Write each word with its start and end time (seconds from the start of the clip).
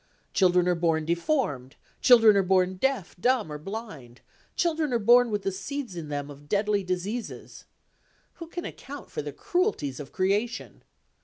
Children 0.33 0.67
are 0.67 0.73
born 0.73 1.05
deformed; 1.05 1.75
children 2.01 2.35
are 2.35 2.41
born 2.41 2.77
deaf, 2.77 3.15
dumb, 3.19 3.51
or 3.51 3.59
blind; 3.59 4.19
children 4.55 4.91
are 4.93 4.97
born 4.97 5.29
with 5.29 5.43
the 5.43 5.51
seeds 5.51 5.95
in 5.95 6.09
them 6.09 6.31
of 6.31 6.49
deadly 6.49 6.83
diseases. 6.83 7.65
Who 8.41 8.47
can 8.47 8.65
account 8.65 9.11
for 9.11 9.21
the 9.21 9.31
cruelties 9.31 9.99
of 9.99 10.11
creation? 10.11 10.81